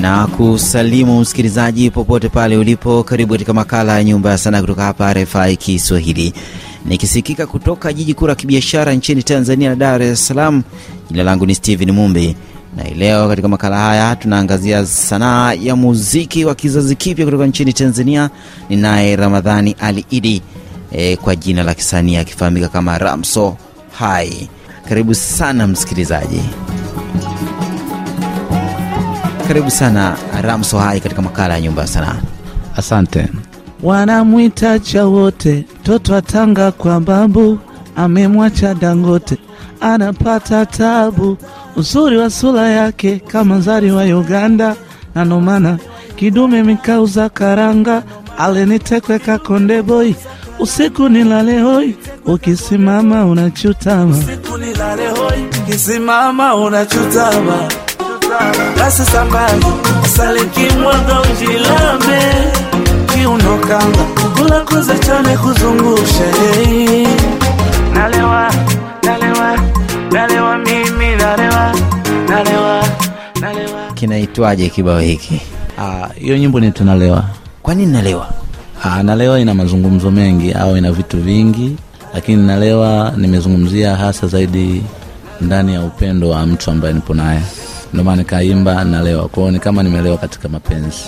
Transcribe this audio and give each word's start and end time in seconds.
na 0.00 0.26
kusalimu 0.26 1.20
msikilizaji 1.20 1.90
popote 1.90 2.28
pale 2.28 2.56
ulipo. 2.56 3.02
Karibu 3.02 3.32
katika 3.34 3.52
makala 3.54 3.92
ya 3.98 4.04
Nyumba 4.04 4.30
ya 4.30 4.38
Sanaa 4.38 4.60
kutoka 4.60 4.82
hapa 4.82 5.14
RFI 5.14 5.56
Kiswahili, 5.56 6.32
nikisikika 6.84 7.46
kutoka 7.46 7.92
jiji 7.92 8.14
kuu 8.14 8.26
la 8.26 8.34
kibiashara 8.34 8.92
nchini 8.92 9.22
Tanzania, 9.22 9.76
Dar 9.76 10.02
es 10.02 10.26
Salaam. 10.26 10.62
Jina 11.10 11.22
langu 11.22 11.46
ni 11.46 11.54
Steven 11.54 11.90
Mumbi 11.90 12.36
na 12.76 12.84
leo 12.84 13.28
katika 13.28 13.48
makala 13.48 13.78
haya 13.78 14.16
tunaangazia 14.16 14.86
sanaa 14.86 15.52
ya 15.52 15.76
muziki 15.76 16.44
wa 16.44 16.54
kizazi 16.54 16.96
kipya 16.96 17.24
kutoka 17.24 17.46
nchini 17.46 17.72
Tanzania. 17.72 18.30
Ninaye 18.68 19.16
Ramadhani 19.16 19.76
Ali 19.80 20.04
Idi 20.10 20.42
e, 20.92 21.16
kwa 21.16 21.36
jina 21.36 21.62
la 21.62 21.74
kisanii 21.74 22.16
akifahamika 22.16 22.68
kama 22.68 22.98
Ramso 22.98 23.56
Hai. 23.98 24.48
Karibu 24.88 25.14
sana 25.14 25.66
msikilizaji, 25.66 26.40
karibu 29.50 29.70
sana 29.70 30.16
Ramso 30.42 30.78
Hai 30.78 31.00
katika 31.00 31.22
makala 31.22 31.54
ya 31.54 31.60
Nyumba 31.60 31.82
ya 31.82 31.88
Sanaa. 31.88 32.16
Asante. 32.76 33.28
Wanamwita 33.82 34.78
cha 34.78 35.06
wote, 35.06 35.64
mtoto 35.80 36.16
atanga 36.16 36.72
kwa 36.72 37.00
babu, 37.00 37.58
amemwacha 37.96 38.74
Dangote, 38.74 39.38
anapata 39.80 40.66
tabu. 40.66 41.36
Uzuri 41.76 42.16
wa 42.18 42.30
sura 42.30 42.68
yake 42.68 43.18
kama 43.18 43.60
zari 43.60 43.90
wa 43.90 44.02
Uganda, 44.04 44.76
na 45.14 45.24
nomana 45.24 45.78
kidume 46.16 46.62
mikauza 46.62 47.28
karanga, 47.28 48.02
alenitekwe 48.38 49.18
kakonde 49.18 49.82
boy, 49.82 50.12
usiku 50.58 51.08
nilale 51.08 51.60
hoi, 51.60 51.94
ukisimama 52.26 53.26
unachutama, 53.26 54.16
usiku 54.18 54.58
nilale 54.58 55.08
hoi, 55.08 55.44
ukisimama 55.62 56.54
unachutama 56.54 57.68
basi 58.78 59.04
sambazo 59.04 59.72
salikimwaga 60.16 61.20
ujilambe 61.20 62.20
kiunokanga 63.12 64.04
kula 64.38 64.60
kuza 64.60 64.98
chane 64.98 65.36
kuzungusha 65.36 66.24
hey. 66.64 67.06
nalewa 67.94 68.52
nalewa 69.02 69.58
nalewa 70.12 70.58
mimi 70.58 71.16
nalewa 71.16 71.74
nalewa 72.28 72.84
nalewa 73.40 73.80
Kinaitwaje 73.94 74.68
kibao 74.68 74.98
hiki? 75.00 75.40
Ah, 75.78 76.08
hiyo 76.18 76.38
nyimbo 76.38 76.60
ni 76.60 76.70
tunalewa. 76.72 77.24
Kwa 77.62 77.74
nini 77.74 77.92
nalewa? 77.92 78.28
Ah, 78.84 79.02
nalewa 79.02 79.40
ina 79.40 79.54
mazungumzo 79.54 80.10
mengi 80.10 80.52
au 80.52 80.76
ina 80.76 80.92
vitu 80.92 81.16
vingi, 81.18 81.76
lakini 82.14 82.46
nalewa 82.46 83.12
nimezungumzia 83.16 83.96
hasa 83.96 84.26
zaidi 84.26 84.82
ndani 85.40 85.74
ya 85.74 85.82
upendo 85.82 86.28
wa 86.28 86.46
mtu 86.46 86.70
ambaye 86.70 86.94
nipo 86.94 87.14
naye, 87.14 87.40
ndio 87.92 88.04
maana 88.04 88.16
nikaimba 88.16 88.84
nalewa. 88.84 89.28
Kwao 89.28 89.50
ni 89.50 89.58
kama 89.58 89.82
nimelewa 89.82 90.18
katika 90.18 90.48
mapenzi 90.48 91.04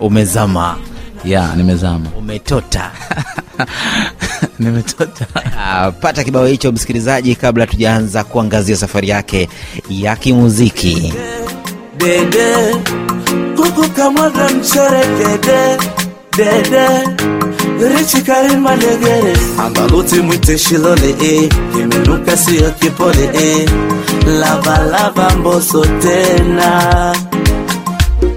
Umezama, 0.00 0.76
ya 1.24 1.56
nimezama 1.56 2.06
umetota. 2.18 2.90
nimetota 4.58 5.26
Uh, 5.36 5.94
pata 6.02 6.24
kibao 6.24 6.46
hicho 6.46 6.72
msikilizaji, 6.72 7.34
kabla 7.34 7.66
tujaanza 7.66 8.24
kuangazia 8.24 8.76
safari 8.76 9.08
yake 9.08 9.48
ya 9.90 10.16
kimuziki. 10.16 11.12
dede 11.96 12.76
kuku 13.56 13.90
kamwaga 13.90 14.48
mchere 14.48 15.04
dede 15.18 15.78
dede 16.36 17.37
richi 17.78 18.22
karima 18.22 18.70
ambaluti 19.58 20.20
mwite 20.20 20.58
shilole 20.58 21.14
e 21.22 21.48
kimenuka 21.72 22.36
siyo 22.36 22.70
kipole 22.70 23.30
e 23.34 23.68
lavalava 24.26 25.30
mboso 25.38 25.84
tena. 25.86 27.14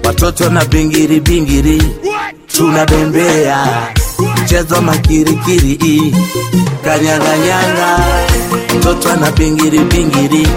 Watoto 0.04 0.50
na 0.50 0.64
bingiri 0.64 1.20
bingiri. 1.20 1.82
Tunabembea. 2.56 3.66
Mchezo 4.42 4.80
makirikiri 4.82 5.72
i 5.72 6.14
kanyanganyanga. 6.84 7.98
Mtoto 8.78 9.16
na 9.16 9.30
bingiri 9.30 9.78
bingiri. 9.78 10.48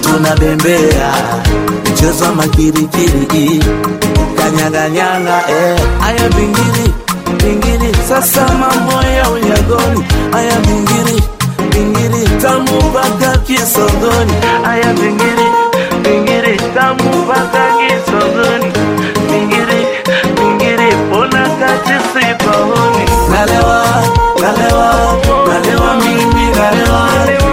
Tunabembea. 0.00 1.12
Mchezo 1.92 2.34
makirikiri 2.34 3.60
kanyanganyanga 4.36 5.42
eh. 5.50 5.80
aya 6.06 6.28
bingiri 6.28 6.92
bingiri 7.46 7.94
sasa 8.08 8.42
mambo 8.58 8.98
ya 9.06 9.30
unyagoni 9.30 10.02
aya 10.34 10.56
bingiri 10.66 11.22
bingiri 11.70 12.22
tamu 12.42 12.74
mpaka 12.90 13.38
kisogoni. 13.46 14.34
Aya 14.66 14.90
bingiri 14.98 15.46
bingiri 16.02 16.56
tamu 16.74 17.06
mpaka 17.22 17.62
kisogoni. 17.78 18.70
Bingiri 19.30 19.80
bingiri 20.34 20.90
pona 21.10 21.42
kati 21.60 21.94
sipaoni 22.10 23.04
nalewa 23.30 23.82
nalewa 24.42 24.90
nalewa 25.48 25.90
mimi 26.02 26.46
nalewa 26.58 27.02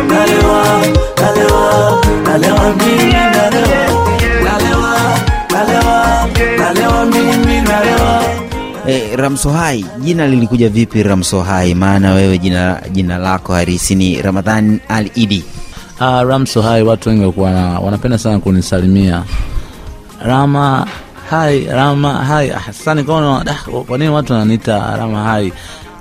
nalewa 0.10 0.66
nalewa 1.22 2.02
nalewa 2.26 2.66
mimi 2.82 3.14
Ramsohai, 9.18 9.86
jina 10.02 10.28
lilikuja 10.28 10.70
vipi 10.70 11.04
Ramsohai? 11.04 11.76
Maana 11.76 12.14
wewe 12.14 12.38
jina, 12.38 12.82
jina 12.92 13.18
lako 13.18 13.54
harisi 13.54 13.96
ni 13.96 14.22
Ramadhan 14.22 14.80
Al 14.90 15.10
Idi. 15.16 15.44
Uh, 16.00 16.22
Ramsohai, 16.22 16.84
watu 16.84 17.10
wengi 17.10 17.22
walikuwa 17.22 17.52
wanapenda 17.80 18.18
sana 18.18 18.40
kunisalimia 18.40 19.24
Rama 20.26 20.88
hai, 21.30 21.66
Rama 21.66 22.14
hai. 22.14 22.52
Ah, 22.52 22.60
Sasa 22.66 22.94
nikaona 22.96 23.56
kwa 23.88 23.98
nini 23.98 24.10
watu 24.10 24.34
wananiita 24.34 24.96
Rama 24.98 25.24
hai? 25.24 25.54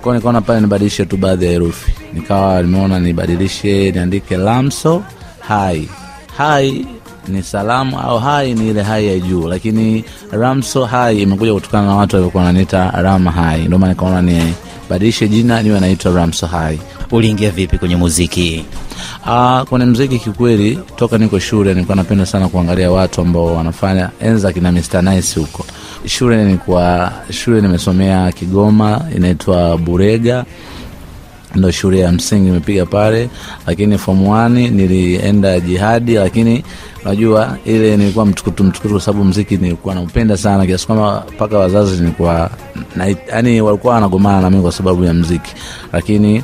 Kwa 0.03 0.15
nikaona 0.15 0.41
pale 0.41 0.61
nibadilishe 0.61 1.05
tu 1.05 1.17
baadhi 1.17 1.45
ya 1.45 1.51
herufi, 1.53 1.93
nikawa 2.13 2.63
nimeona 2.63 3.01
nibadilishe 3.01 3.91
niandike 3.93 4.37
Ramso 4.37 5.03
hai. 5.41 5.89
Hai 6.37 6.87
ni 7.29 7.43
salamu 7.43 7.99
au 8.01 8.19
hai 8.19 8.55
ni 8.55 8.69
ile 8.71 8.83
hai 8.83 9.07
ya 9.07 9.19
juu, 9.19 9.49
lakini 9.49 10.05
Ramso 10.31 10.85
hai 10.85 11.23
imekuja 11.23 11.55
kutokana 11.55 11.87
na 11.87 11.95
watu 11.97 12.17
waliokuwa 12.17 12.45
wananiita 12.45 12.91
Rama 12.91 13.31
hai, 13.31 13.65
ndio 13.65 13.79
maana 13.79 13.93
nikaona 13.93 14.23
nibadilishe 14.23 15.29
jina 15.29 15.63
niwe 15.63 15.81
naitwa 15.81 16.13
Ramso 16.13 16.47
hai. 16.47 16.79
Uliingia 17.11 17.51
vipi 17.51 17.79
kwenye 17.79 17.97
muziki? 17.97 18.65
Uh, 19.27 19.61
kwenye 19.63 19.85
mziki 19.87 20.19
kikweli, 20.19 20.79
toka 20.97 21.19
niko 21.19 21.39
shule 21.39 21.75
nilikuwa 21.75 21.97
napenda 21.97 22.27
sana 22.27 22.49
kuangalia 22.49 22.91
watu 22.91 23.21
ambao 23.21 23.57
wanafanya 23.57 24.11
enza 24.21 24.53
kina 24.53 24.73
Mr 24.73 25.03
Nice 25.03 25.41
huko 25.41 25.65
shule. 26.07 26.45
Nilikuwa 26.45 27.13
shule 27.31 27.61
nimesomea 27.61 28.33
Kigoma, 28.33 29.01
inaitwa 29.17 29.79
Burega, 29.79 30.45
ndo 31.55 31.71
shule 31.71 31.99
ya 32.01 32.13
msingi 32.13 32.45
nimepiga 32.45 32.87
pale, 32.87 33.29
lakini 33.67 33.99
form 33.99 34.23
1 34.27 34.49
nilienda 34.71 35.61
jihadi, 35.61 36.15
lakini 36.15 36.65
unajua 37.05 37.57
ile 37.65 37.97
nilikuwa 37.97 38.27
mtukutu 38.27 38.65
mtukutu, 38.65 38.95
kwa 38.95 39.03
sababu 39.03 39.25
mziki 39.25 39.57
nilikuwa 39.57 39.95
naupenda 39.95 40.37
sana 40.37 40.67
kiasi 40.67 40.87
kwamba 40.87 41.25
mpaka 41.35 41.59
wazazi 41.59 42.01
nilikuwa 42.01 42.51
na, 42.97 43.07
yani 43.33 43.61
walikuwa 43.61 43.95
wanagomana 43.95 44.41
na 44.41 44.51
mimi 44.51 44.63
kwa 44.63 44.73
sababu 44.73 45.05
ya 45.05 45.15
mziki, 45.15 45.55
lakini 45.93 46.43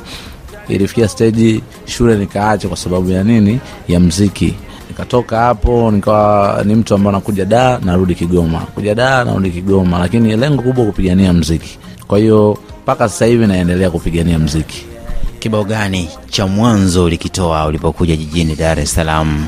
ilifikia 0.67 1.07
steji 1.07 1.63
shule 1.85 2.15
nikaacha 2.17 2.67
kwa 2.67 2.77
sababu 2.77 3.09
ya 3.11 3.23
nini? 3.23 3.59
Ya 3.87 3.99
mziki 3.99 4.53
nikatoka 4.89 5.37
hapo 5.39 5.91
nikawa 5.91 6.63
ni 6.65 6.75
mtu 6.75 6.95
ambaye 6.95 7.15
nakuja 7.15 7.45
da 7.45 7.79
narudi 7.85 8.15
kigoma. 8.15 8.59
Kuja 8.59 8.95
da 8.95 9.23
narudi 9.25 9.49
kigoma. 9.49 9.99
Lakini 9.99 10.37
lengo 10.37 10.61
kubwa 10.61 10.85
kupigania 10.85 11.33
mziki 11.33 11.77
kwa 12.07 12.19
hiyo 12.19 12.57
mpaka 12.83 13.09
sasa 13.09 13.25
hivi 13.25 13.47
naendelea 13.47 13.89
kupigania 13.89 14.39
mziki 14.39 14.85
Kibao 15.39 15.63
gani 15.63 16.09
cha 16.29 16.47
mwanzo 16.47 17.03
ulikitoa 17.03 17.65
ulipokuja 17.67 18.15
jijini 18.15 18.55
Dar 18.55 18.79
es 18.79 18.93
Salaam? 18.95 19.47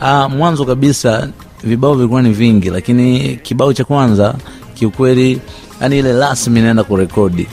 Ah, 0.00 0.28
mwanzo 0.28 0.64
kabisa 0.64 1.28
vibao 1.64 1.94
vilikuwa 1.94 2.22
ni 2.22 2.30
vingi, 2.32 2.70
lakini 2.70 3.36
kibao 3.42 3.72
cha 3.72 3.84
kwanza 3.84 4.34
kiukweli, 4.74 5.40
yani 5.80 5.98
ile 5.98 6.12
rasmi 6.18 6.60
naenda 6.60 6.84
kurekodi 6.84 7.46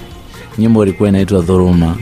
nyimbo 0.58 0.84
ilikuwa 0.84 1.10
inaitwa 1.10 1.42
Dhuruma, 1.42 1.96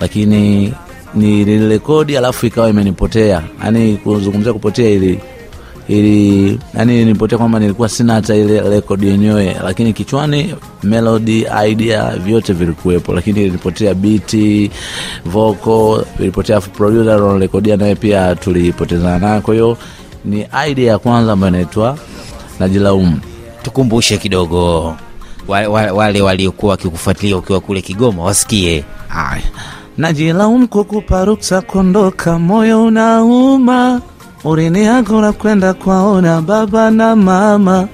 lakini 0.00 0.72
nilirekodi 1.14 2.16
alafu 2.16 2.46
ikawa 2.46 2.70
imenipotea. 2.70 3.42
Yani 3.64 3.96
kuzungumzia 3.96 4.52
kupotea 4.52 4.90
ili 4.90 5.20
ili 5.90 6.58
yani 6.74 7.04
nipotea 7.04 7.38
kwamba 7.38 7.58
nilikuwa 7.58 7.88
sina 7.88 8.14
hata 8.14 8.34
ile 8.34 8.60
rekodi 8.60 9.08
yenyewe, 9.08 9.56
lakini 9.64 9.92
kichwani 9.92 10.54
melody 10.82 11.46
idea 11.68 12.16
vyote 12.16 12.52
vilikuwepo, 12.52 13.12
lakini 13.14 13.42
ilipotea 13.44 13.94
biti 13.94 14.70
vocal 15.24 16.04
ilipotea, 16.20 16.56
afu 16.56 16.70
producer 16.70 17.12
anarekodia 17.12 17.76
naye 17.76 17.94
pia 17.94 18.34
tulipotezana 18.36 19.18
naye. 19.18 19.40
Kwa 19.40 19.54
hiyo 19.54 19.76
ni 20.24 20.46
idea 20.70 20.92
ya 20.92 20.98
kwanza 20.98 21.32
ambayo 21.32 21.52
inaitwa 21.54 21.98
Najilaumu. 22.60 23.18
Tukumbushe 23.62 24.18
kidogo 24.18 24.94
wale, 25.48 26.20
waliokuwa 26.20 26.70
wakikufuatilia 26.70 27.36
ukiwa 27.36 27.60
kule 27.60 27.82
Kigoma 27.82 28.24
wasikie. 28.24 28.84
Najilaumu 29.98 30.68
kukupa 30.68 31.24
ruksa 31.24 31.60
kondoka, 31.60 32.38
moyo 32.38 32.84
unauma, 32.84 34.00
uliniagura 34.44 35.32
kwenda 35.32 35.74
kwaona 35.74 36.40
baba 36.40 36.90
na 36.90 37.16
mama, 37.16 37.88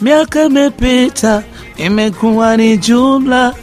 miaka 0.00 0.44
imepita, 0.44 1.42
imekuwa 1.76 2.56
ni 2.56 2.78
jumla, 2.78 3.54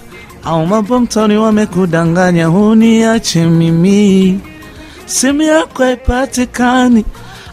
au 0.46 0.66
mabomtoni 0.68 1.38
wamekudanganya, 1.38 2.46
huniache 2.48 3.46
mimi, 3.46 4.40
simu 5.06 5.42
yako 5.42 5.84
haipatikani, 5.84 7.06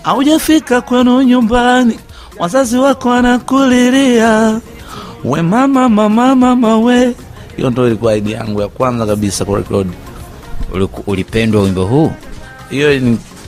haujafika 0.02 0.80
kwenu 0.80 1.22
nyumbani, 1.22 1.98
wazazi 2.38 2.78
wako 2.78 3.08
wanakulilia, 3.08 4.60
we 5.24 5.42
mama, 5.42 5.88
mama, 5.88 6.34
mama 6.36 6.78
we. 6.78 7.14
Hiyo 7.56 7.70
ndo 7.70 7.86
ilikuwa 7.86 8.16
idea 8.16 8.38
yangu 8.38 8.60
ya 8.60 8.68
kwanza 8.68 9.06
kabisa 9.06 9.44
kurekodi 9.44 9.90
ulipendwa 11.06 11.62
wimbo 11.62 11.84
huu? 11.84 12.12
Hiyo 12.70 13.00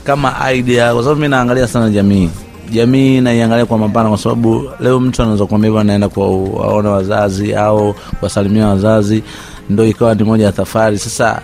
kama 0.03 0.53
idea, 0.53 0.93
kwa 0.93 1.03
sababu 1.03 1.21
mi 1.21 1.27
naangalia 1.27 1.67
sana 1.67 1.89
jamii 1.89 2.29
jamii 2.71 3.21
naiangalia 3.21 3.65
kwa 3.65 3.77
mapana, 3.77 4.09
kwa 4.09 4.17
sababu 4.17 4.69
leo 4.79 4.99
mtu 4.99 5.21
anaweza 5.21 5.45
kuambia 5.45 5.67
hivyo, 5.67 5.81
anaenda 5.81 6.09
kuwaona 6.09 6.89
wazazi 6.89 7.53
au 7.55 7.95
kuwasalimia 8.19 8.67
wazazi, 8.67 9.23
ndo 9.69 9.85
ikawa 9.85 10.15
ni 10.15 10.23
moja 10.23 10.45
ya 10.45 10.51
safari. 10.51 10.97
Sasa 10.97 11.41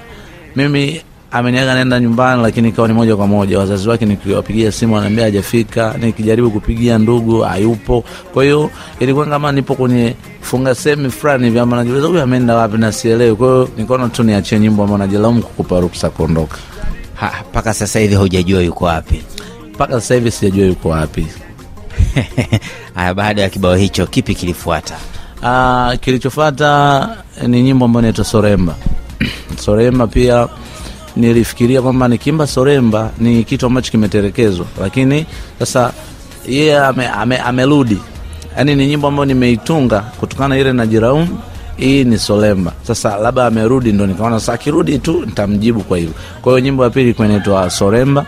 mimi 0.55 1.01
ameniaga 1.31 1.73
naenda 1.73 1.99
nyumbani, 1.99 2.41
lakini 2.41 2.69
ikawa 2.69 2.87
ni 2.87 2.93
moja 2.93 3.15
kwa 3.15 3.27
moja 3.27 3.59
wazazi 3.59 3.89
wake, 3.89 4.05
nikiwapigia 4.05 4.71
simu 4.71 4.97
anaambia 4.97 5.23
hajafika, 5.23 5.95
nikijaribu 6.01 6.51
kupigia 6.51 6.97
ndugu 6.97 7.39
hayupo. 7.41 8.03
Kwa 8.33 8.43
hiyo 8.43 8.69
ilikuwa 8.99 9.25
kama 9.25 9.51
nipo 9.51 9.75
kwenye 9.75 10.15
funga 10.41 10.75
sehemu 10.75 11.11
fulani 11.11 11.43
hivi, 11.45 11.59
ama 11.59 11.75
najiuliza 11.75 12.07
huyu 12.07 12.21
ameenda 12.21 12.55
wapi 12.55 12.77
na. 12.77 12.91
Kwa 12.91 13.47
hiyo 13.47 13.69
nikaona 13.77 14.09
tu 14.09 14.23
niachie 14.23 14.59
nyimbo 14.59 14.83
ambao 14.83 14.97
najilaumu 14.97 15.41
kukupa 15.41 15.79
ruksa 15.79 16.09
kuondoka. 16.09 16.57
Ha, 17.19 17.43
mpaka 17.49 17.73
sasa 17.73 17.99
hivi 17.99 18.15
hujajua 18.15 18.61
yuko 18.61 18.85
wapi 18.85 19.23
mpaka 19.73 19.93
sasa 19.93 20.13
hivi 20.15 20.31
sijajua 20.31 20.65
yuko 20.65 20.89
wapi. 20.89 21.27
haya 22.95 23.13
baada 23.13 23.41
ya 23.41 23.49
kibao 23.49 23.75
hicho 23.75 24.07
kipi 24.07 24.35
kilifuata 24.35 24.97
Uh, 25.43 25.93
kilichofuata 25.99 27.09
ni 27.47 27.63
nyimbo 27.63 27.85
ambayo 27.85 28.01
inaitwa 28.01 28.25
Soremba. 28.25 28.75
Soremba 29.65 30.07
pia 30.07 30.47
nilifikiria 31.15 31.81
kwamba 31.81 32.07
nikimba 32.07 32.47
Soremba 32.47 33.11
ni 33.17 33.43
kitu 33.43 33.65
ambacho 33.65 33.91
kimetelekezwa, 33.91 34.65
lakini 34.81 35.25
sasa 35.59 35.93
yeye 36.47 36.79
ame, 36.79 37.07
ame, 37.07 37.37
amerudi. 37.37 37.97
Yaani 38.57 38.75
ni 38.75 38.87
nyimbo 38.87 39.07
ambayo 39.07 39.25
nimeitunga 39.25 39.99
kutokana 39.99 40.55
ile 40.55 40.63
na 40.63 40.69
ile 40.69 40.77
najiraumu 40.77 41.39
hii 41.77 42.03
ni 42.03 42.17
Solemba. 42.17 42.71
Sasa 42.87 43.17
labda 43.17 43.45
amerudi, 43.45 43.91
ndo 43.91 44.07
nikaona 44.07 44.39
sasa 44.39 44.53
akirudi 44.53 44.99
tu 44.99 45.23
nitamjibu 45.25 45.81
kwa 45.81 45.97
hivyo. 45.97 46.13
Kwa 46.41 46.51
hiyo 46.51 46.59
nyimbo 46.63 46.83
ya 46.83 46.89
pili 46.89 47.05
ilikuwa 47.05 47.27
inaitwa 47.27 47.69
Soremba. 47.69 48.25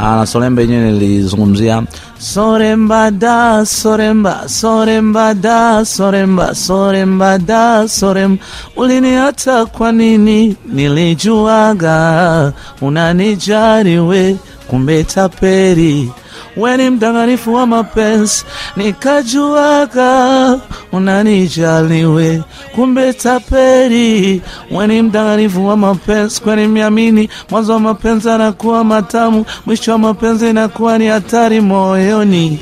Aa, 0.00 0.16
na 0.16 0.26
Soremba 0.26 0.62
yenyewe 0.62 0.90
nilizungumzia 0.92 1.82
Soremba 2.18 3.10
da 3.10 3.66
Soremba 3.66 4.48
Soremba 4.48 5.34
da 5.34 5.84
Soremba 5.84 6.54
Soremba 6.54 7.38
da 7.38 7.88
Soremba, 7.88 8.44
uliniata 8.76 9.66
kwa 9.66 9.92
nini? 9.92 10.56
Nilijuaga 10.72 12.52
unanijariwe 12.80 14.36
kumbe 14.68 15.04
taperi 15.04 16.10
we 16.56 16.76
ni 16.76 16.90
mdanganifu 16.90 17.54
wa 17.54 17.66
mapenzi, 17.66 18.44
nikajuaga 18.76 20.58
unanijaliwe, 20.92 22.42
kumbe 22.74 23.12
taperi. 23.12 24.42
We 24.70 24.86
ni 24.86 25.02
mdanganifu 25.02 25.66
wa 25.66 25.76
mapenzi, 25.76 26.40
kweni 26.40 26.66
miamini 26.66 27.28
mwanzo 27.50 27.72
wa 27.72 27.80
mapenzi 27.80 28.30
anakuwa 28.30 28.84
matamu, 28.84 29.44
mwisho 29.66 29.92
wa 29.92 29.98
mapenzi 29.98 30.50
inakuwa 30.50 30.98
ni 30.98 31.06
hatari 31.06 31.60
moyoni. 31.60 32.58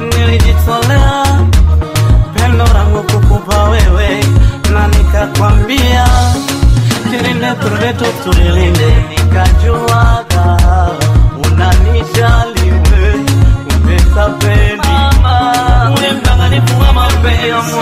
Nilijitolea 0.00 1.24
pendo 2.34 2.64
langu 2.74 3.02
kukupa 3.02 3.62
wewe, 3.64 4.24
na 4.72 4.88
nikakwambia 4.88 6.06
kilinde 7.10 7.46
tulilinde, 8.24 8.94
nikajuaga 9.10 9.89
kumbe 14.30 14.46
tapeli 14.46 14.80
ule 15.96 16.12
mdanganifu 16.12 16.80
wa 16.80 16.92
mapenzi, 16.92 17.74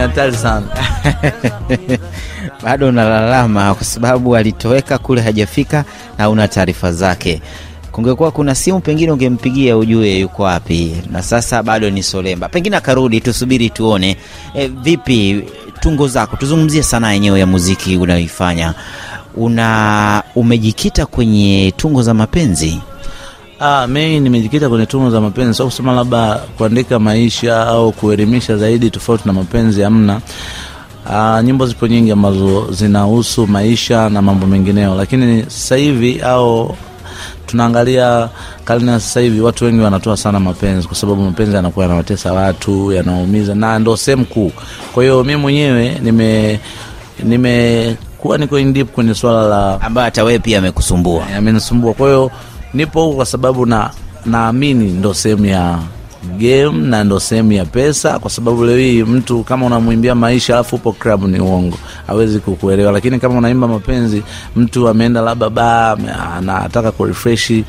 ni 0.00 0.06
hatari 0.06 0.36
sana. 0.36 0.66
bado 2.64 2.88
unalalama 2.88 3.74
kwa 3.74 3.84
sababu 3.84 4.36
alitoweka 4.36 4.98
kule 4.98 5.20
hajafika 5.22 5.84
na 6.18 6.30
una 6.30 6.48
taarifa 6.48 6.92
zake. 6.92 7.42
Kungekuwa 7.92 8.30
kuna 8.30 8.54
simu 8.54 8.80
pengine 8.80 9.12
ungempigia 9.12 9.76
ujue 9.76 10.18
yuko 10.18 10.42
wapi. 10.42 10.96
Na 11.10 11.22
sasa 11.22 11.62
bado 11.62 11.90
ni 11.90 12.02
solemba. 12.02 12.48
Pengine 12.48 12.76
akarudi 12.76 13.20
tusubiri 13.20 13.70
tuone. 13.70 14.16
E, 14.54 14.66
vipi 14.66 15.44
tungo 15.80 16.08
zako? 16.08 16.36
Tuzungumzie 16.36 16.82
sanaa 16.82 17.12
yenyewe 17.12 17.40
ya 17.40 17.46
muziki 17.46 17.96
unayoifanya. 17.96 18.74
Una 19.36 20.22
umejikita 20.34 21.06
kwenye 21.06 21.72
tungo 21.76 22.02
za 22.02 22.14
mapenzi 22.14 22.80
Ah, 23.62 23.86
mimi 23.86 24.20
nimejikita 24.20 24.68
kwenye 24.68 24.86
tungo 24.86 25.10
za 25.10 25.20
mapenzi, 25.20 25.54
sio 25.54 25.64
kusema 25.66 25.92
labda 25.92 26.34
kuandika 26.34 26.98
maisha 26.98 27.66
au 27.66 27.92
kuelimisha 27.92 28.56
zaidi, 28.56 28.90
tofauti 28.90 29.22
na 29.26 29.32
mapenzi 29.32 29.82
hamna. 29.82 30.20
Ah, 31.10 31.42
nyimbo 31.42 31.66
zipo 31.66 31.86
nyingi 31.86 32.10
ambazo 32.10 32.72
zinahusu 32.72 33.46
maisha 33.46 34.08
na 34.08 34.22
mambo 34.22 34.46
mengineo, 34.46 34.94
lakini 34.94 35.42
sasa 35.42 35.76
hivi 35.76 36.20
au 36.20 36.76
tunaangalia 37.46 38.28
karne 38.64 38.92
ya 38.92 39.00
sasa 39.00 39.20
hivi, 39.20 39.40
watu 39.40 39.64
wengi 39.64 39.80
wanatoa 39.80 40.16
sana 40.16 40.40
mapenzi, 40.40 40.86
kwa 40.86 40.96
sababu 40.96 41.22
mapenzi 41.22 41.56
yanakuwa 41.56 41.84
yanawatesa 41.84 42.32
watu, 42.32 42.92
yanaumiza 42.92 43.54
na 43.54 43.78
ndo 43.78 43.96
sehemu 43.96 44.24
kuu. 44.24 44.52
Kwa 44.92 45.02
hiyo 45.02 45.24
mi 45.24 45.36
mwenyewe 45.36 45.98
nime 46.02 46.60
nimekuwa 47.24 48.38
niko 48.38 48.58
in 48.58 48.72
deep 48.72 48.90
kwenye 48.92 49.14
swala 49.14 49.42
la 49.48 49.80
ambayo 49.80 50.04
hata 50.04 50.24
wewe 50.24 50.38
pia 50.38 50.58
amekusumbua 50.58 51.26
amenisumbua. 51.36 51.94
Kwa 51.94 52.06
hiyo 52.08 52.30
nipo 52.74 53.02
huku 53.04 53.16
kwa 53.16 53.26
sababu 53.26 53.66
na 53.66 53.90
naamini 54.26 54.84
ndo 54.90 55.14
sehemu 55.14 55.46
ya 55.46 55.78
game 56.38 56.72
na 56.72 57.04
ndo 57.04 57.20
sehemu 57.20 57.52
ya 57.52 57.64
pesa, 57.64 58.18
kwa 58.18 58.30
sababu 58.30 58.64
leo 58.64 58.76
hii 58.78 59.02
mtu 59.02 59.44
kama 59.44 59.66
unamwimbia 59.66 60.14
maisha 60.14 60.54
alafu 60.54 60.76
upo 60.76 60.92
club 60.92 61.24
ni 61.24 61.40
uongo, 61.40 61.76
hawezi 62.06 62.38
kukuelewa. 62.38 62.92
Lakini 62.92 63.18
kama 63.18 63.38
unaimba 63.38 63.68
mapenzi, 63.68 64.22
mtu 64.56 64.88
ameenda 64.88 65.20
labda 65.20 65.50
baa, 65.50 65.96
anataka 66.36 66.92
kurefreshi 66.92 67.64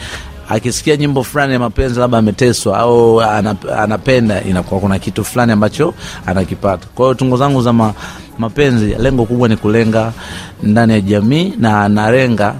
akisikia 0.49 0.97
nyimbo 0.97 1.23
fulani 1.23 1.53
ya 1.53 1.59
mapenzi 1.59 1.99
labda 1.99 2.17
ameteswa 2.17 2.77
au 2.79 3.19
anap- 3.21 3.79
anapenda, 3.83 4.43
inakuwa 4.43 4.79
kuna 4.81 4.99
kitu 4.99 5.23
fulani 5.23 5.51
ambacho 5.51 5.93
anakipata. 6.25 6.87
Kwa 6.95 7.05
hiyo 7.05 7.13
tungo 7.13 7.37
zangu 7.37 7.61
za 7.61 7.73
ma, 7.73 7.93
mapenzi, 8.37 8.95
lengo 8.99 9.25
kubwa 9.25 9.47
ni 9.47 9.57
kulenga 9.57 10.11
ndani 10.63 10.93
ya 10.93 11.01
jamii 11.01 11.53
na 11.59 11.89
nalenga 11.89 12.55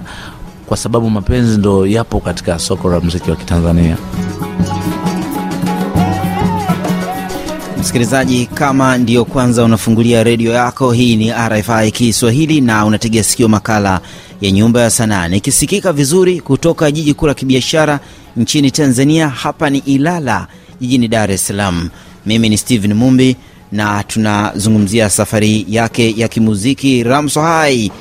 kwa 0.72 0.76
sababu 0.76 1.10
mapenzi 1.10 1.58
ndo 1.58 1.86
yapo 1.86 2.20
katika 2.20 2.58
soko 2.58 2.90
la 2.90 3.00
mziki 3.00 3.30
wa 3.30 3.36
Kitanzania. 3.36 3.96
Msikilizaji, 7.80 8.46
kama 8.46 8.98
ndiyo 8.98 9.24
kwanza 9.24 9.64
unafungulia 9.64 10.24
redio 10.24 10.52
yako, 10.52 10.92
hii 10.92 11.16
ni 11.16 11.32
RFI 11.32 11.90
Kiswahili 11.92 12.60
na 12.60 12.84
unategea 12.86 13.22
sikio 13.22 13.48
makala 13.48 14.00
ya 14.40 14.50
Nyumba 14.50 14.80
ya 14.80 14.90
Sanaa 14.90 15.28
nikisikika 15.28 15.92
vizuri 15.92 16.40
kutoka 16.40 16.90
jiji 16.90 17.14
kuu 17.14 17.26
la 17.26 17.34
kibiashara 17.34 18.00
nchini 18.36 18.70
Tanzania. 18.70 19.28
Hapa 19.28 19.70
ni 19.70 19.78
Ilala 19.78 20.46
jijini 20.80 21.08
Dar 21.08 21.30
es 21.30 21.46
Salaam. 21.46 21.88
Mimi 22.26 22.48
ni 22.48 22.58
Steven 22.58 22.94
Mumbi 22.94 23.36
na 23.72 24.02
tunazungumzia 24.02 25.10
safari 25.10 25.66
yake 25.68 26.14
ya 26.16 26.28
kimuziki 26.28 27.02
Ramso 27.02 27.40
Hai. 27.42 27.92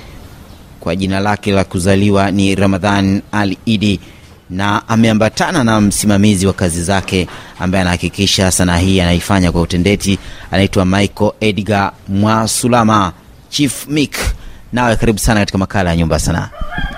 Kwa 0.81 0.95
jina 0.95 1.19
lake 1.19 1.51
la 1.51 1.63
kuzaliwa 1.63 2.31
ni 2.31 2.55
Ramadhan 2.55 3.21
Al 3.31 3.55
Idi 3.65 4.00
na 4.50 4.88
ameambatana 4.89 5.63
na 5.63 5.81
msimamizi 5.81 6.47
wa 6.47 6.53
kazi 6.53 6.83
zake 6.83 7.27
ambaye 7.59 7.81
anahakikisha 7.81 8.51
sanaa 8.51 8.77
hii 8.77 9.00
anaifanya 9.01 9.51
kwa 9.51 9.61
utendeti, 9.61 10.19
anaitwa 10.51 10.85
Michael 10.85 11.31
Edgar 11.39 11.91
Mwasulama, 12.07 13.13
Chief 13.50 13.88
Mick. 13.88 14.15
Nawe 14.73 14.95
karibu 14.95 15.19
sana 15.19 15.39
katika 15.39 15.57
makala 15.57 15.89
ya 15.89 15.95
Nyumba 15.95 16.15
ya 16.15 16.19
Sanaa. 16.19 16.50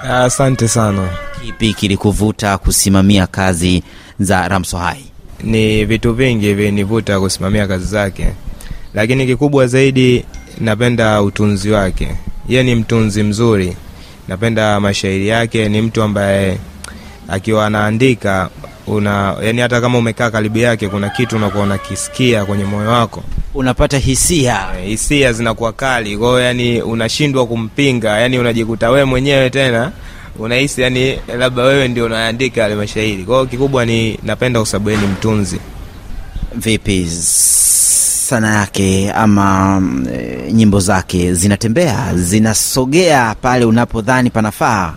Asante 0.10 0.68
sana. 0.68 1.10
Kipi 1.46 1.74
kilikuvuta 1.74 2.58
kusimamia 2.58 3.28
kazi 3.28 3.84
za 4.20 4.48
Ramso 4.48 4.78
Hai? 4.78 5.06
Ni 5.44 5.86
vitu 5.86 6.14
vingi 6.14 6.54
vinivuta 6.54 7.20
kusimamia 7.20 7.68
kazi 7.68 7.86
zake, 7.86 8.28
lakini 8.94 9.26
kikubwa 9.26 9.68
zaidi 9.68 10.26
napenda 10.60 11.22
utunzi 11.22 11.72
wake. 11.72 12.08
Yeye 12.50 12.64
ni 12.64 12.76
mtunzi 12.76 13.24
mzuri, 13.24 13.76
napenda 14.28 14.80
mashairi 14.80 15.28
yake. 15.28 15.70
Ni 15.70 15.82
mtu 15.82 16.04
ambaye 16.04 16.58
akiwa 17.28 17.66
anaandika 17.66 18.50
una 18.88 19.36
yani, 19.44 19.62
hata 19.62 19.82
kama 19.82 19.98
umekaa 19.98 20.32
karibu 20.32 20.58
yake, 20.58 20.88
kuna 20.90 21.10
kitu 21.10 21.36
unakuwa 21.36 21.64
unakisikia 21.64 22.46
kwenye 22.46 22.66
moyo 22.66 22.90
wako, 22.90 23.24
Unapata 23.54 23.98
hisia 23.98 24.68
e, 24.84 24.88
hisia 24.88 25.34
zinakuwa 25.34 25.74
kali. 25.74 26.18
Kwa 26.18 26.28
hiyo 26.28 26.40
yani 26.40 26.82
unashindwa 26.82 27.46
kumpinga, 27.48 28.20
yani 28.20 28.40
unajikuta 28.40 28.90
wewe 28.90 29.06
mwenyewe 29.06 29.50
tena 29.50 29.92
unahisi 30.40 30.82
yani 30.82 31.20
labda 31.38 31.64
wewe 31.64 31.88
ndio 31.88 32.06
unaandika 32.06 32.62
yale 32.62 32.76
mashairi. 32.76 33.24
Kwa 33.24 33.36
hiyo 33.36 33.46
kikubwa 33.46 33.86
ni 33.86 34.20
napenda 34.24 34.60
kwa 34.60 34.68
sababu 34.68 34.90
ni 35.02 35.08
mtunzi. 35.08 35.60
vipi 36.56 37.08
sana 38.34 38.56
yake 38.56 39.12
ama 39.12 39.82
e, 40.14 40.52
nyimbo 40.52 40.80
zake 40.80 41.34
zinatembea 41.34 42.16
zinasogea 42.16 43.36
pale 43.42 43.66
unapodhani 43.66 44.30
panafaa? 44.30 44.94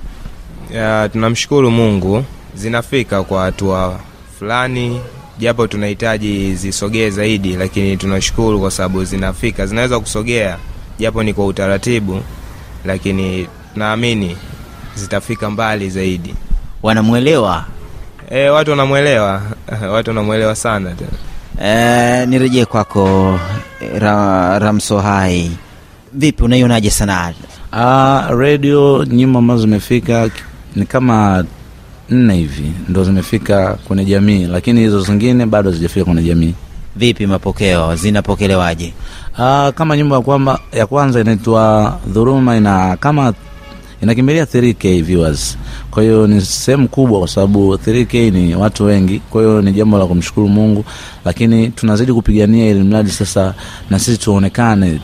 Ya, 0.75 1.09
tunamshukuru 1.09 1.71
Mungu 1.71 2.25
zinafika 2.55 3.23
kwa 3.23 3.43
hatua 3.43 4.01
fulani, 4.39 5.01
japo 5.39 5.67
tunahitaji 5.67 6.55
zisogee 6.55 7.11
zaidi, 7.11 7.57
lakini 7.57 7.97
tunashukuru 7.97 8.61
kwa 8.61 8.71
sababu 8.71 9.05
zinafika, 9.05 9.67
zinaweza 9.67 10.01
kusogea 10.01 10.59
japo 10.99 11.23
ni 11.23 11.35
kwa 11.35 11.47
utaratibu, 11.47 12.21
lakini 12.85 13.49
naamini 13.75 14.37
zitafika 14.95 15.51
mbali 15.51 15.91
zaidi. 15.91 16.35
Wanamwelewa 16.83 17.65
E, 18.31 18.49
watu 18.49 18.71
wanamwelewa 18.71 19.43
watu 19.95 20.11
wanamwelewa 20.11 20.55
sana 20.57 20.91
tena. 20.91 21.11
E, 21.63 22.27
nirejee 22.27 22.65
kwako 22.65 23.39
ra, 23.99 24.59
Ramsohai, 24.59 25.51
vipi 26.13 26.43
unaionaje 26.43 26.91
sanaa? 26.91 27.33
Uh, 27.73 28.39
radio 28.41 29.05
nyimbo 29.05 29.39
ambazo 29.39 29.61
zimefika 29.61 30.31
ni 30.77 30.87
kama 30.87 31.45
nne 32.11 32.35
hivi 32.35 32.73
ndo 32.89 33.05
zimefika 33.05 33.75
kwenye 33.89 34.05
jamii, 34.05 34.47
lakini 34.47 34.81
hizo 34.81 35.01
zingine 35.01 35.47
bado 35.47 35.71
hazijafika 35.71 36.05
kwenye 36.05 36.23
jamii. 36.23 36.55
Vipi 36.97 37.27
mapokeo 37.27 37.97
zinapokelewaje? 37.97 38.93
Uh, 39.39 39.69
kama 39.69 39.97
nyimbo 39.97 40.15
ya 40.15 40.21
kwamba 40.21 40.61
ya 40.73 40.87
kwanza 40.87 41.21
inaitwa 41.21 41.99
Dhuruma 42.07 42.57
ina 42.57 42.97
kama 42.97 43.35
inakimbilia 44.03 44.45
3k 44.45 45.03
viewers. 45.03 45.59
Kwa 45.91 46.03
hiyo 46.03 46.27
ni 46.27 46.41
sehemu 46.41 46.89
kubwa, 46.89 47.19
kwa 47.19 47.29
sababu 47.29 47.75
3k 47.75 48.33
ni 48.33 48.55
watu 48.55 48.85
wengi. 48.85 49.19
Kwa 49.31 49.43
hiyo 49.43 49.63
ni 49.63 49.73
jambo 49.73 49.99
la 49.99 50.07
kumshukuru 50.07 50.49
Mungu, 50.49 50.85
lakini 51.25 51.69
tunazidi 51.69 52.13
kupigania 52.13 52.71
ili 52.71 52.81
mradi 52.83 53.11
sasa 53.11 53.55
na 53.91 53.99
sisi 53.99 54.19
tuonekane, 54.19 55.01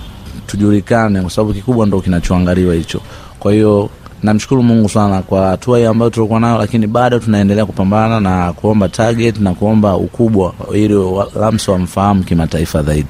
tujulikane, 0.47 1.21
kwa 1.21 1.31
sababu 1.31 1.55
kikubwa 1.55 1.87
ndo 1.87 2.01
kinachoangaliwa 2.01 2.75
hicho. 2.75 3.01
Kwa 3.39 3.53
hiyo 3.53 3.91
namshukuru 4.23 4.63
Mungu 4.63 4.89
sana 4.89 5.23
kwa 5.23 5.47
hatua 5.49 5.79
hii 5.79 5.85
ambayo 5.85 6.11
tulikuwa 6.11 6.41
nayo, 6.41 6.59
lakini 6.59 6.87
bado 6.87 7.19
tunaendelea 7.19 7.67
kupambana 7.67 8.21
na 8.21 8.53
kuomba 8.53 8.89
target 8.89 9.41
na 9.41 9.55
kuomba 9.55 9.97
ukubwa 9.97 10.55
ili 10.75 10.95
Lamso 11.41 11.73
wamfahamu 11.73 12.23
kimataifa 12.25 12.83
zaidi. 12.83 13.09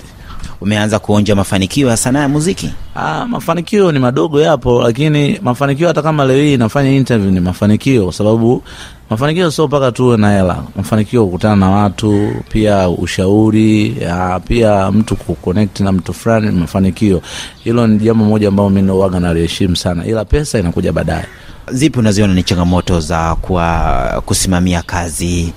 Umeanza 0.62 0.98
kuonja 0.98 1.34
mafanikio 1.34 1.88
ya 1.88 1.96
sanaa 1.96 2.20
ya 2.20 2.28
muziki? 2.28 2.70
Ah, 2.96 3.26
mafanikio 3.26 3.92
ni 3.92 3.98
madogo 3.98 4.40
yapo, 4.40 4.82
lakini 4.82 5.38
mafanikio 5.42 5.88
hata 5.88 6.02
kama 6.02 6.24
leo 6.24 6.36
hii 6.42 6.56
nafanya 6.56 6.90
interview 6.92 7.30
ni 7.30 7.40
mafanikio, 7.40 8.04
kwa 8.04 8.12
sababu 8.12 8.62
mafanikio 9.10 9.50
sio 9.50 9.66
mpaka 9.66 9.92
tuwe 9.92 10.16
na 10.16 10.30
hela. 10.36 10.62
Mafanikio 10.76 11.24
kukutana 11.24 11.56
na 11.56 11.70
watu, 11.70 12.32
pia 12.48 12.88
ushauri, 12.88 13.96
ya, 14.02 14.40
pia 14.48 14.90
mtu 14.90 15.16
kuconnect 15.16 15.80
na 15.80 15.92
mtu 15.92 16.12
fulani 16.14 16.46
ni 16.46 16.60
mafanikio. 16.60 17.22
Hilo 17.64 17.86
ni 17.86 17.98
jambo 17.98 18.24
moja 18.24 18.48
ambalo 18.48 18.70
mimi 18.70 18.82
ndo 18.82 19.08
naliheshimu 19.20 19.76
sana, 19.76 20.04
ila 20.06 20.24
pesa 20.24 20.58
inakuja 20.58 20.92
baadaye. 20.92 21.24
Zipi 21.70 21.98
unaziona 21.98 22.34
ni 22.34 22.42
changamoto 22.42 23.00
za 23.00 23.34
kuwa 23.34 24.22
kusimamia 24.26 24.82
kazi 24.82 25.52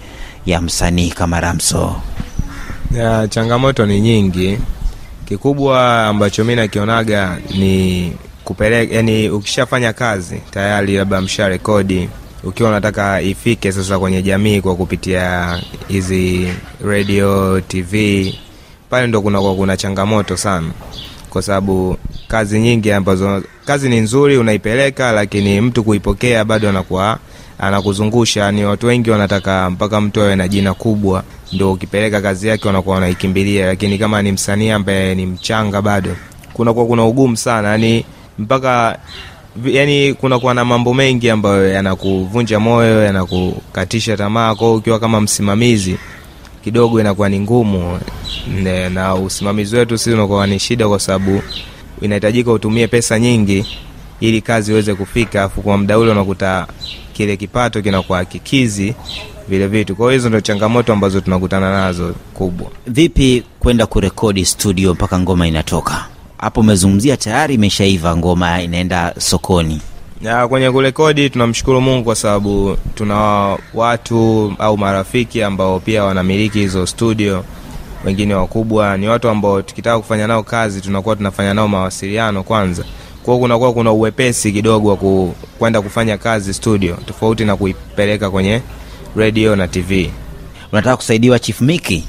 ya 0.46 0.62
msanii 0.62 1.10
kama 1.10 1.40
Ramso? 1.40 1.96
Ya, 2.98 3.28
changamoto 3.28 3.86
ni 3.86 4.02
nyingi. 4.02 4.58
Kikubwa 5.26 6.06
ambacho 6.08 6.44
mi 6.44 6.56
nakionaga 6.56 7.38
ni 7.58 8.14
kupeleka, 8.44 8.96
yani 8.96 9.30
ukishafanya 9.30 9.94
kazi 9.94 10.42
tayari, 10.52 10.96
labda 10.98 11.22
msha 11.22 11.48
rekodi, 11.50 12.10
ukiwa 12.44 12.70
unataka 12.70 13.22
ifike 13.22 13.72
sasa 13.72 14.00
kwenye 14.00 14.22
jamii 14.22 14.62
kwa 14.62 14.76
kupitia 14.76 15.60
hizi 15.88 16.48
radio, 16.86 17.62
TV, 17.62 18.34
pale 18.90 19.08
ndo 19.08 19.22
kunakua 19.22 19.56
kuna 19.56 19.78
changamoto 19.78 20.38
sana, 20.38 20.68
kwa 21.30 21.42
sababu 21.42 21.98
kazi 22.28 22.60
nyingi 22.60 22.92
ambazo 22.92 23.44
kazi 23.66 23.90
ni 23.90 24.00
nzuri 24.00 24.38
unaipeleka, 24.38 25.12
lakini 25.12 25.62
mtu 25.62 25.84
kuipokea 25.84 26.46
bado 26.46 26.70
anakuwa 26.70 27.20
anakuzungusha. 27.60 28.52
Ni 28.52 28.66
watu 28.66 28.88
wengi 28.88 29.10
wanataka 29.12 29.70
mpaka 29.70 30.02
mtu 30.02 30.22
awe 30.22 30.36
na 30.36 30.48
jina 30.48 30.74
kubwa 30.74 31.24
ndo 31.56 31.72
ukipeleka 31.72 32.22
kazi 32.22 32.48
yake 32.48 32.68
wanakuwa 32.68 32.96
wanaikimbilia, 32.96 33.66
lakini 33.66 33.98
kama 33.98 34.22
ni 34.22 34.32
msanii 34.32 34.70
ambaye 34.70 35.16
ni 35.16 35.26
mchanga 35.26 35.82
bado 35.82 36.16
kunakuwa 36.54 36.86
kuna 36.86 37.06
ugumu 37.06 37.38
sana, 37.38 37.70
yani 37.70 38.06
mpaka 38.40 39.00
yani 39.66 40.14
kunakuwa 40.14 40.54
na 40.54 40.66
mambo 40.66 40.94
mengi 40.94 41.30
ambayo 41.30 41.70
yanakuvunja 41.74 42.60
moyo, 42.60 43.04
yanakukatisha 43.04 44.18
tamaa. 44.18 44.56
Kwao 44.56 44.76
ukiwa 44.76 45.00
kama 45.00 45.22
msimamizi 45.22 45.98
kidogo 46.64 47.00
inakuwa 47.00 47.30
ni 47.30 47.40
ngumu, 47.40 48.00
na 48.94 49.16
usimamizi 49.16 49.76
wetu 49.76 49.98
sisi 49.98 50.12
unakuwa 50.14 50.48
ni 50.48 50.60
shida, 50.60 50.88
kwa 50.88 51.00
sababu 51.00 51.42
inahitajika 52.02 52.52
utumie 52.52 52.88
pesa 52.88 53.20
nyingi 53.20 53.66
ili 54.20 54.42
kazi 54.42 54.72
iweze 54.72 54.94
kufika, 54.96 55.44
afu 55.44 55.62
kwa 55.62 55.78
muda 55.78 56.00
ule 56.00 56.12
unakuta 56.12 56.68
kile 57.16 57.38
kipato 57.38 57.82
kinakuwa 57.82 58.26
kikizi 58.26 58.96
vile 59.50 59.68
vitu. 59.68 59.96
Kwa 59.96 60.06
hiyo 60.06 60.14
hizo 60.20 60.30
ndo 60.30 60.42
changamoto 60.42 60.94
ambazo 60.94 61.22
tunakutana 61.22 61.72
nazo 61.72 62.16
kubwa. 62.34 62.68
Vipi 62.88 63.44
kwenda 63.60 63.86
kurekodi 63.86 64.46
studio 64.46 64.94
mpaka 64.94 65.20
ngoma 65.20 65.48
inatoka? 65.48 66.06
Hapo 66.38 66.60
umezungumzia 66.60 67.18
tayari 67.18 67.54
imeshaiva 67.54 68.18
ngoma 68.18 68.62
inaenda 68.62 69.14
sokoni. 69.18 69.82
Ya, 70.22 70.48
kwenye 70.48 70.72
kurekodi 70.72 71.30
tunamshukuru 71.30 71.82
Mungu 71.82 72.04
kwa 72.04 72.16
sababu 72.16 72.78
tuna 72.96 73.18
watu 73.74 74.54
au 74.60 74.78
marafiki 74.78 75.44
ambao 75.44 75.80
pia 75.80 76.04
wanamiliki 76.04 76.60
hizo 76.60 76.86
studio, 76.86 77.44
wengine 78.06 78.34
wakubwa. 78.34 78.98
Ni 78.98 79.08
watu 79.08 79.30
ambao 79.30 79.62
tukitaka 79.62 80.00
kufanya 80.00 80.28
nao 80.28 80.44
kazi 80.44 80.82
tunakuwa 80.82 81.16
tunafanya 81.16 81.54
nao 81.54 81.68
mawasiliano 81.68 82.44
kwanza, 82.44 82.84
kwa 83.26 83.34
hiyo 83.34 83.42
kunakuwa 83.42 83.74
kuna 83.74 83.92
uwepesi 83.92 84.52
kidogo 84.52 84.90
wa 84.90 84.96
ku- 84.98 85.36
kwenda 85.60 85.82
kufanya 85.82 86.18
kazi 86.18 86.54
studio, 86.54 86.98
tofauti 87.06 87.46
na 87.46 87.56
kuipeleka 87.56 88.30
kwenye 88.30 88.62
radio 89.16 89.56
na 89.56 89.68
TV. 89.68 90.12
Unataka 90.72 90.98
kusaidiwa 90.98 91.40
Chief 91.40 91.62
Miki? 91.62 92.04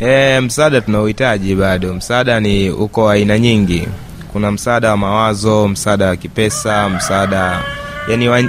E, 0.00 0.40
msaada 0.40 0.80
tunauhitaji 0.80 1.54
bado. 1.54 1.94
Msaada 1.94 2.40
ni 2.40 2.70
uko 2.70 3.10
aina 3.10 3.38
nyingi. 3.38 3.88
Kuna 4.32 4.50
msaada 4.52 4.90
wa 4.90 4.96
mawazo, 4.96 5.68
msaada 5.68 6.06
wa 6.06 6.16
kipesa, 6.16 6.88
msaada 6.88 7.62
yani 8.10 8.28
wa 8.28 8.42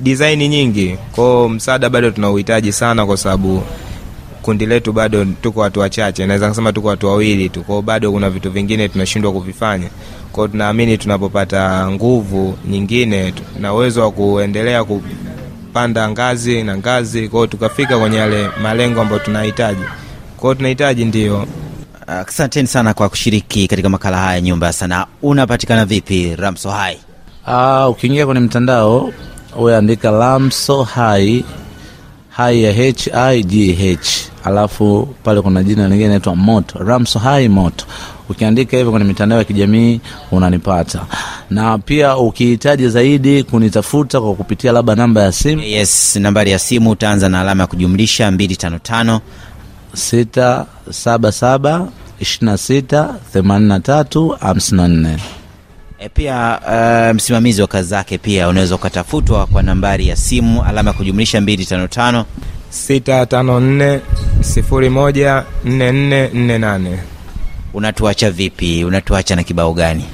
disaini 0.00 0.48
nyingi. 0.48 0.96
Kwao 1.12 1.48
msaada 1.48 1.90
bado 1.90 2.10
tunauhitaji 2.10 2.72
sana, 2.72 3.06
kwa 3.06 3.16
sababu 3.16 3.62
kundi 4.42 4.66
letu 4.66 4.92
bado 4.92 5.24
tuko 5.24 5.60
watu 5.60 5.80
wachache, 5.80 6.26
naweza 6.26 6.48
kusema 6.48 6.72
tuko 6.72 6.88
watu 6.88 7.06
wawili 7.06 7.48
tu. 7.48 7.62
Kwao 7.62 7.82
bado 7.82 8.12
kuna 8.12 8.30
vitu 8.30 8.50
vingine 8.50 8.88
tunashindwa 8.88 9.32
kuvifanya. 9.32 9.88
Kwao 10.32 10.48
tunaamini 10.48 10.98
tunapopata 10.98 11.90
nguvu 11.90 12.58
nyingine 12.68 13.32
tu- 13.32 13.42
na 13.60 13.74
uwezo 13.74 14.00
wa 14.00 14.10
kuendelea 14.10 14.84
kupanda 14.84 16.08
ngazi 16.10 16.62
na 16.62 16.76
ngazi, 16.78 17.28
kwao 17.28 17.46
tukafika 17.46 17.98
kwenye 17.98 18.16
yale 18.16 18.48
malengo 18.62 19.00
ambayo 19.00 19.18
tunahitaji. 19.20 19.82
Kwao 20.36 20.54
tunahitaji 20.54 21.04
ndio 21.04 21.46
Asanteni 22.06 22.68
sana 22.68 22.94
kwa 22.94 23.08
kushiriki 23.08 23.68
katika 23.68 23.88
makala 23.88 24.16
haya 24.16 24.40
nyumba 24.40 24.66
ya 24.66 24.72
sanaa. 24.72 25.06
Unapatikana 25.22 25.84
vipi 25.84 26.36
Ramso 26.36 26.70
Hai? 26.70 26.98
Uh, 27.46 27.90
ukiingia 27.90 28.26
kwenye 28.26 28.40
mtandao 28.40 29.12
uandika 29.58 30.10
Ramso 30.10 30.82
Hai 30.82 31.44
hai 32.28 32.62
ya 32.62 32.72
H 32.72 33.10
I 33.14 33.42
G 33.42 33.72
H, 33.74 34.30
alafu 34.44 35.08
pale 35.22 35.40
kuna 35.40 35.62
jina 35.62 35.82
lingine 35.88 36.04
inaitwa 36.04 36.36
Moto, 36.36 36.78
Ramso 36.78 37.18
Hai 37.18 37.48
Moto. 37.48 37.84
Ukiandika 38.32 38.76
hivyo 38.76 38.90
kwenye 38.92 39.06
mitandao 39.06 39.38
ya 39.38 39.44
kijamii 39.44 40.00
unanipata, 40.30 41.06
na 41.50 41.78
pia 41.78 42.16
ukihitaji 42.16 42.88
zaidi 42.88 43.42
kunitafuta 43.42 44.20
kwa 44.20 44.34
kupitia 44.34 44.72
labda 44.72 44.94
namba 44.94 45.22
ya 45.22 45.32
simu. 45.32 45.62
Yes, 45.62 46.16
nambari 46.16 46.50
ya 46.50 46.58
simu 46.58 46.90
utaanza 46.90 47.28
na 47.28 47.40
alama 47.40 47.62
ya 47.62 47.66
kujumlisha 47.66 48.30
255 48.30 49.20
sita 49.94 50.66
saba 50.90 51.32
saba 51.32 51.88
ishirini 52.20 52.50
na 52.52 52.58
sita 52.58 53.14
themanini 53.32 53.68
na 53.68 53.80
tatu 53.80 54.28
hamsini 54.28 54.80
na 54.82 54.88
nne. 54.88 55.16
E, 55.98 56.08
pia 56.08 56.60
uh, 56.66 57.16
msimamizi 57.16 57.60
wa 57.62 57.66
kazi 57.68 57.88
zake 57.88 58.18
pia 58.18 58.48
unaweza 58.48 58.74
ukatafutwa 58.74 59.46
kwa 59.46 59.62
nambari 59.62 60.08
ya 60.08 60.16
simu 60.16 60.62
alama 60.64 60.90
ya 60.90 60.96
kujumlisha 60.96 61.40
255 61.40 62.24
654 62.88 64.00
01 64.40 65.42
4448 65.66 66.96
unatuacha 67.74 68.30
vipi 68.30 68.84
unatuacha 68.84 69.36
na 69.36 69.42
kibao 69.42 69.72
gani 69.72 70.04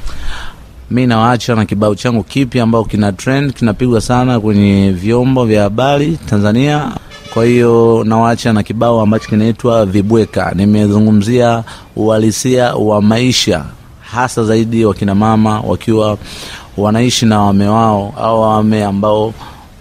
mi 0.90 1.06
nawaacha 1.06 1.54
na 1.54 1.64
kibao 1.64 1.94
changu 1.94 2.22
kipya 2.22 2.62
ambao 2.62 2.84
kina 2.84 3.12
trend 3.12 3.52
kinapigwa 3.54 4.00
sana 4.00 4.40
kwenye 4.40 4.90
vyombo 4.92 5.44
vya 5.44 5.62
habari 5.62 6.18
Tanzania. 6.30 6.92
Kwa 7.34 7.44
hiyo 7.44 8.04
nawaacha 8.06 8.52
na 8.52 8.62
kibao 8.62 9.00
ambacho 9.00 9.28
kinaitwa 9.28 9.86
Vibweka. 9.86 10.52
Nimezungumzia 10.54 11.64
uhalisia 11.96 12.74
wa 12.74 13.02
maisha, 13.02 13.64
hasa 14.00 14.44
zaidi 14.44 14.84
wakinamama 14.84 15.60
wakiwa 15.60 16.18
wanaishi 16.76 17.26
na 17.26 17.40
wame 17.40 17.68
wao 17.68 18.14
au 18.18 18.40
wame 18.42 18.84
ambao 18.84 19.34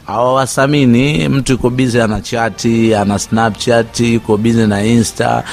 awawasamini 0.08 1.30
Mtu 1.30 1.52
yuko 1.52 1.70
bizi 1.70 2.02
ana 2.02 2.22
chati, 2.22 2.96
ana 2.96 3.20
snapchat, 3.20 4.00
yuko 4.00 4.38
bizi 4.38 4.68
na 4.68 4.84
insta 4.84 5.44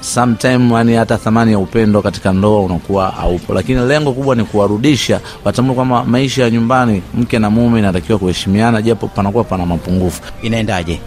sometime 0.00 0.74
yani 0.74 0.94
hata 0.94 1.16
thamani 1.18 1.52
ya 1.52 1.58
upendo 1.58 2.02
katika 2.02 2.32
ndoa 2.32 2.60
unakuwa 2.60 3.10
haupo, 3.10 3.54
lakini 3.54 3.80
lengo 3.86 4.12
kubwa 4.12 4.34
ni 4.36 4.44
kuwarudisha 4.44 5.20
watambue 5.44 5.74
kwamba 5.74 6.04
maisha 6.04 6.42
ya 6.42 6.50
nyumbani, 6.50 7.02
mke 7.14 7.38
na 7.38 7.50
mume 7.50 7.78
inatakiwa 7.78 8.18
kuheshimiana, 8.18 8.82
japo 8.82 9.08
panakuwa 9.08 9.44
pana 9.44 9.66
mapungufu. 9.66 10.22
inaendaje? 10.42 11.00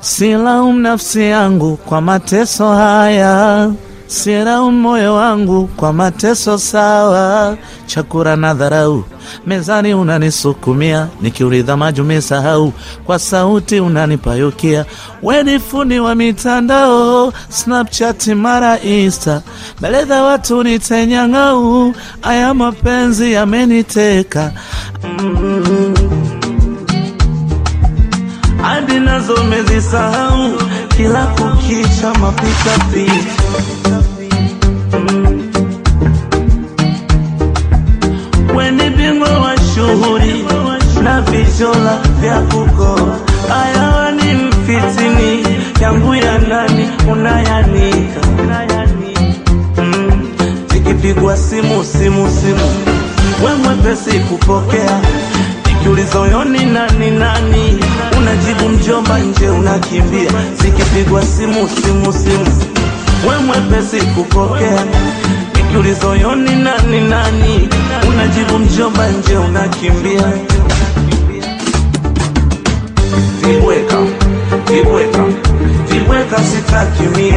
Silaumu 0.00 0.78
nafsi 0.78 1.22
yangu 1.22 1.76
kwa 1.76 2.00
mateso 2.00 2.68
haya, 2.74 3.70
silaumu 4.08 4.80
moyo 4.82 5.14
wangu 5.14 5.66
kwa 5.66 5.92
mateso 5.92 6.58
sawa. 6.58 7.56
Chakula 7.86 8.36
na 8.36 8.54
dharau. 8.54 9.04
Mezani 9.46 9.94
unanisukumia, 9.94 11.08
nikiuliza 11.20 11.76
maji 11.76 12.00
umesahau, 12.00 12.72
kwa 13.04 13.18
sauti 13.18 13.80
unanipayukia. 13.80 14.84
Weni 15.22 15.58
fundi 15.58 16.00
wa 16.00 16.14
mitandao, 16.14 17.32
Snapchat 17.48 18.26
mara 18.26 18.80
Insta, 18.80 19.42
mbele 19.78 20.04
za 20.04 20.22
watu 20.22 20.62
nitenyang'au, 20.64 21.94
aya 22.22 22.54
mapenzi 22.54 23.32
yameniteka. 23.32 24.52
Hadi 28.62 29.00
nazo 29.00 29.44
mezisahau, 29.44 30.52
kila 30.96 31.26
kukicha 31.26 32.14
mapita 32.14 32.78
wa 40.02 40.20
shughuli 40.20 40.44
na 41.02 41.20
vijola 41.20 41.98
vya 42.20 42.40
kuko 42.40 43.00
ayawa 43.62 44.12
ni 44.12 44.34
mfitini 44.34 45.46
yangu 45.80 46.14
ya 46.14 46.38
nani 46.38 46.88
unayanika 47.12 48.20
Mm, 49.78 50.28
simu 51.36 51.84
simu 51.84 52.30
simu, 52.30 52.68
we 53.44 53.54
mwepesi 53.54 54.18
kupokea. 54.20 55.00
Nikiuliza 55.66 56.20
uyoni 56.20 56.64
nani 56.66 57.10
nani, 57.10 57.78
unajibu 58.18 58.68
mjomba, 58.68 59.18
nje 59.18 59.48
unakimbia. 59.48 60.30
Zikipigwa 60.62 61.22
simu 61.22 61.68
simu 61.68 62.12
simu, 62.12 62.46
we 63.28 63.38
mwepesi 63.38 64.06
kupokea. 64.06 64.84
Nikiuliza 65.56 66.08
uyoni 66.08 66.56
nani 66.56 67.00
nani, 67.00 67.68
unajibu 68.18 68.58
mjomba, 68.58 69.08
nje 69.08 69.36
unakimbia. 69.36 70.32
Vibweka, 73.40 73.96
vibweka, 74.68 75.24
vibweka, 75.90 76.36
sitaki 76.44 77.02
mie. 77.02 77.34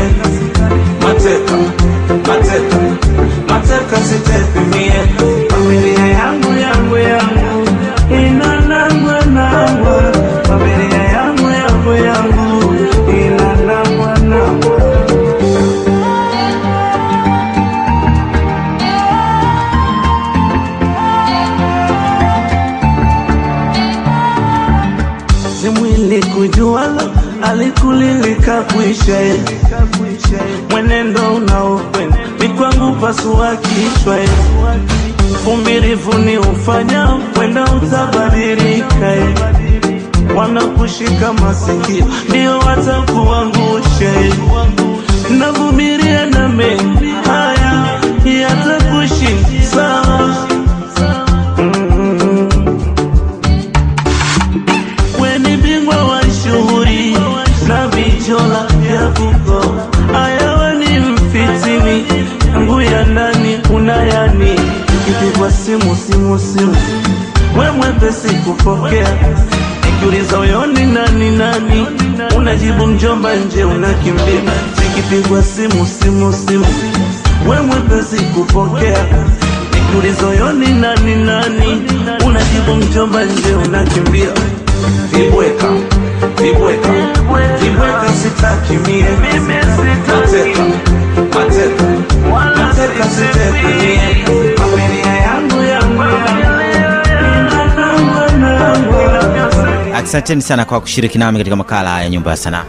Mateka, 1.01 1.57
mateka, 2.27 2.77
mateka, 3.49 3.97
sitepi 4.07 4.59
mie. 4.77 4.93
Familia 5.49 6.07
yangu 6.07 6.51
yangu 6.59 6.97
yangu 6.97 7.40
kujuala 26.81 27.11
alikulilika 27.51 28.61
kuisha 28.61 29.17
mwenendo 30.69 31.35
unaokwenda 31.35 32.17
mikwangu 32.39 32.95
pasua 32.95 33.55
kichwa 33.55 34.17
uvumilivu 35.31 36.13
ni 36.17 36.37
ufanya 36.37 37.07
kwenda 37.35 37.63
utabadilika 37.63 39.13
wanakushika 40.35 41.33
masikio 41.33 42.05
ndio 42.29 42.59
watakuangusha 42.59 44.11
navumilia 45.39 46.25
na 46.25 46.49
mengi 46.49 46.90
ikipigwa 65.21 65.51
simu 65.51 65.95
simu 65.95 66.39
simu. 66.39 66.75
We 67.59 67.71
mwepesi 67.71 68.27
kupokea 68.35 69.07
nikiuliza 69.85 70.39
uyoni 70.39 70.85
nani 70.85 71.31
nani? 71.31 71.87
Unajibu 72.37 72.87
mjomba 72.87 73.35
nje 73.35 73.63
unakimbia. 73.63 74.41
Zikipigwa 74.75 75.43
simu 75.43 75.85
simu 75.85 76.33
simu. 76.33 76.65
We 77.49 77.61
mwepesi 77.61 78.23
kupokea 78.23 79.05
nikiuliza 79.73 80.27
uyoni 80.27 80.67
nani 80.73 81.15
nani? 81.15 81.81
Unajibu 82.25 82.75
mjomba 82.75 83.25
nje 83.25 83.53
unakimbia. 83.67 84.29
Vibweka 85.11 85.67
vibweka. 86.41 86.89
Vibweka 87.61 88.13
sitaki 88.23 88.73
mie. 88.73 89.05
Sitaki 89.75 90.61
asanteni 99.95 100.41
sana 100.41 100.65
kwa 100.65 100.81
kushiriki 100.81 101.17
nami 101.17 101.37
katika 101.37 101.55
makala 101.55 102.01
ya 102.01 102.09
nyumba 102.09 102.31
ya 102.31 102.37
sanaa 102.37 102.65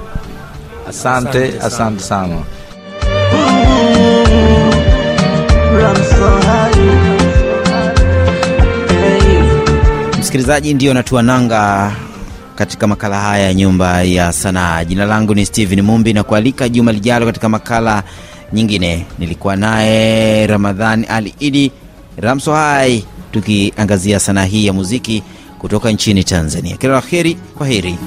Asante, 0.89 1.53
asante 1.61 2.03
sana. 2.03 2.43
Msikilizaji 10.21 10.75
ndio 10.75 10.95
natua 10.95 11.23
nanga 11.23 11.93
katika 12.55 12.87
makala 12.87 13.21
haya 13.21 13.45
ya 13.47 13.55
nyumba 13.55 14.03
ya 14.03 14.33
sanaa 14.33 14.85
jina 14.85 15.05
langu 15.05 15.35
ni 15.35 15.47
steven 15.47 15.83
mumbi 15.83 16.13
na 16.13 16.23
kualika 16.23 16.69
juma 16.69 16.93
lijalo 16.93 17.27
katika 17.27 17.49
makala 17.49 18.03
nyingine 18.53 19.07
nilikuwa 19.19 19.57
naye 19.57 20.47
ramadhan 20.47 21.07
ali 21.09 21.35
idi 21.39 21.71
ramso 22.17 22.55
hai 22.55 23.05
tukiangazia 23.33 24.21
sanaa 24.21 24.45
hii 24.45 24.67
ya 24.67 24.73
muziki 24.73 25.23
kutoka 25.59 25.91
nchini 25.91 26.25
tanzania. 26.25 26.77
Kila 26.77 26.93
la 26.93 27.01
heri 27.01 27.35
kwa 27.35 27.67
heri 27.67 27.99